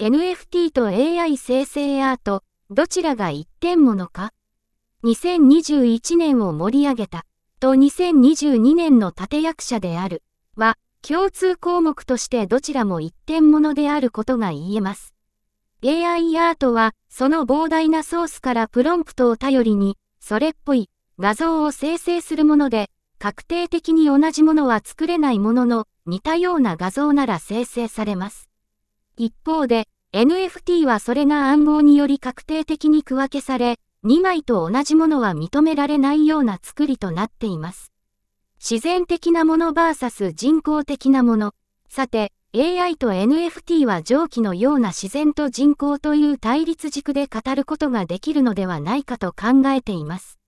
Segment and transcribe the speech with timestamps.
[0.00, 4.32] NFT と AI 生成アート、どちらが一点ものか
[5.02, 7.26] ?2021 年を盛り上げた、
[7.58, 10.22] と2022年の立役者である、
[10.54, 15.14] は、共通項目としてどちらも一点ものであることが言えます。
[15.84, 22.88] AI アートは、その膨大なソースからプロンプトを頼りに、それっぽい画像を生成するもので、
[23.18, 28.47] 確定的に同じものは作れないものの、似たような画像なら生成されます。
[29.18, 37.92] 一方で、NFT はそれが暗号により確定的に区分けされ、2枚と同じものは認められないような作りとなっています。
[38.60, 41.52] 自然的なもの VS 人工的なもの。
[41.88, 50.38] さて、AI と NFT は上記のような自然と人工という対立軸で語ることができるのではないかと考えています。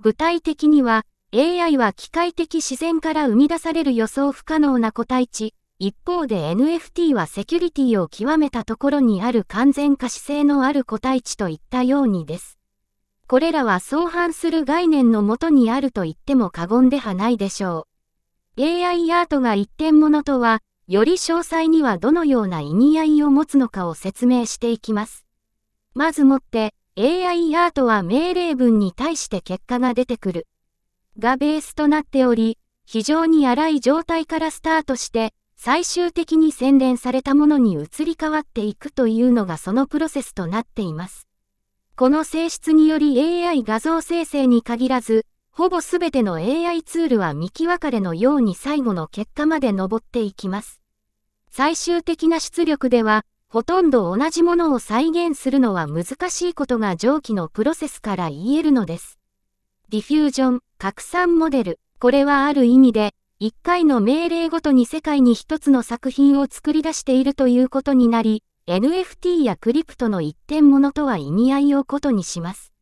[0.00, 12.58] 具体的には、AI は機械的自然から生み出される予想不可能な個体値、一方で NFT はセキュリティを極めたところにある完全可視性のある個体値といったようにです。
[13.26, 17.86] これらは相反する概念のもとにあると言っても過言ではないでしょ
[18.58, 18.62] う。
[18.62, 25.24] AI アートが一点物とは、より詳細にはどのような意味合いを持つのかを説明していきます。
[25.94, 30.46] まずもって、AI アートは命令文に対して結果が出てくる。
[31.18, 41.28] がベースとなっており、非常に荒い状態からスタートして、最終的に洗練されたものに移り変わっていくというのがそのプロセスとなっています。
[41.96, 50.80] この性質により AI 画像生成に限らず、ほぼすべての AI ツールは幹分かれのように最後の結果まで登っていきます。
[51.50, 59.18] 最終的な出力では、ほとんど同じものを再現するのは難しいことが上記のプロセスから言えるのです。
[59.90, 61.80] ディフュージョン、拡散モデル。
[61.98, 72.74] これはある意味で、一回の命令ごとに世界に一つの作品を作り出しているということになり、NFT やクリプトの一点物とは意味合いをことにします。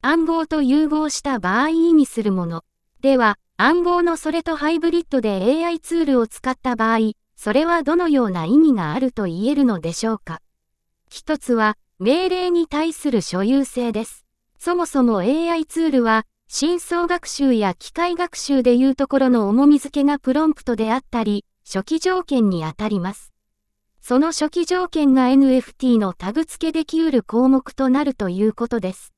[0.00, 2.64] 暗号と融合した場合意味するもの。
[3.00, 10.40] では、暗号のそれとハイブリッドで AI ツールを使った場合、それはどのような意味があると言えるのでしょうか。
[11.10, 14.26] 一つは、命令に対する所有性です。
[14.58, 23.32] そもそも AI ツールは、深層学習や機械学習でいうところの重み付けがプロンプトであったり、初期条件にあたります。
[24.02, 29.14] その初期条件が NFT のタグ付けできうる項目となるということです。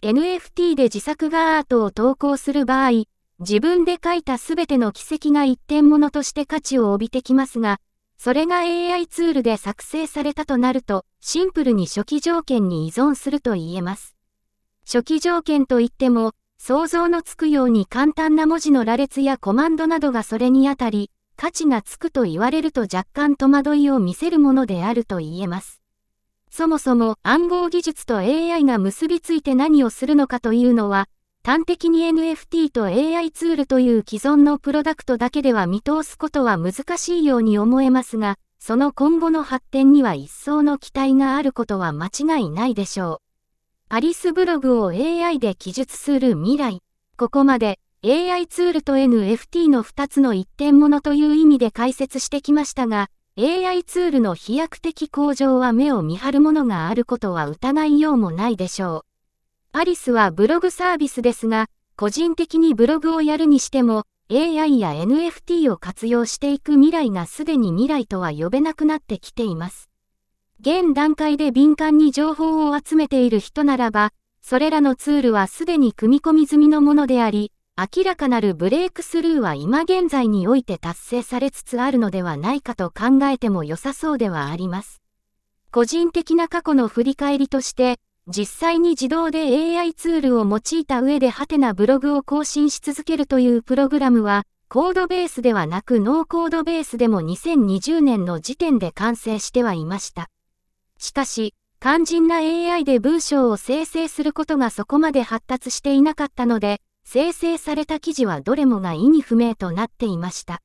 [0.00, 3.04] NFT で自作画アートを投稿する場合、
[3.38, 7.80] 自分で書いたすべての奇跡が一点物として価値を帯びてきますが、
[8.16, 14.16] それが AI ツールで作成されたとなると、シンプルに初期条件に依存すると言えます。
[14.86, 25.82] 初期条件といっても、想像のつくように簡単な文字の羅列やコマンドなどがそれにあたり、価値がつくと言われると若干戸惑いを見せるものであると言えます。
[26.50, 31.08] そもそも暗号技術と AI が結びついて何をするのかというのは、
[31.44, 43.31] 端的に NFT と AI ツールという既存のプロダクトだけでは見通すことは難しいように思えますが、その今後の発展には一層の期待があることは間違いないでしょう。
[43.94, 46.78] アリスブログを AI で記述する未来。
[47.18, 59.04] ここまで AI ツールと NFT の2つの一点物という意味で解説してきましたが、AI ツールの飛躍的向上は目を見張るものがあることは疑いようもないでしょ
[59.74, 59.78] う。
[59.78, 69.91] アリスはブログサービスですが、個人的にブログをやるにしても、AI や NFT を活用していく未来がすでに未来とは呼べなくなってきています。
[70.64, 74.12] 現段階で敏感に情報を集めている人ならば、
[74.42, 85.02] それらのツールはすでに組み込み済みのものであり、明らかなるブレイクスルーは今現在において達成されつつあるのではないかと考えても良さそうではあります。
[85.72, 89.40] 個人的な過去の振り返りとして、実際に自動で
[89.80, 100.28] AI ツールを用いた上でハテナブログを更新し続けるというプログラムは、コードベースではなくノーコードベースでも2020年の時点で完成してはいました。
[101.02, 110.62] しかし、肝心な AI で文章を生成することがそこまで発達していなかったので、生成された記事はどれもが意味不明となっていました。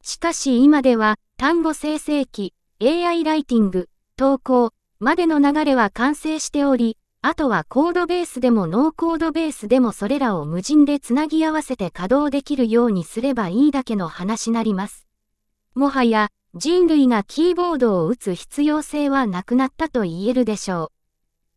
[0.00, 15.08] しかし今では、単語生成機、AI ライティング、投稿、までの流れは完成しており、あとはコードベースでもノーコードベースでもそれらを無人でつなぎ合わせて稼働できるようにすればいいだけの話なります。
[15.74, 21.03] もはや、人類がキーボードを打つ必要性はなくなったと言えるでしょう。